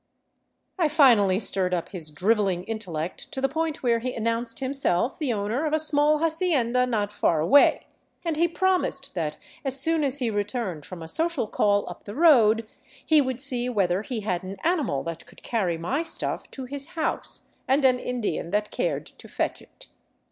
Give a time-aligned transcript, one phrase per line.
[0.79, 5.31] "I finally stirred up his drivelling intellect to the point where he announced himself the
[5.31, 7.85] owner of a small hacienda not far away,
[8.25, 12.15] and he promised that as soon as he returned from a social call up the
[12.15, 12.67] road
[13.05, 16.87] he would see whether he had an animal that could carry my stuff to his
[16.97, 19.85] house, and an Indian that cared to fetch it.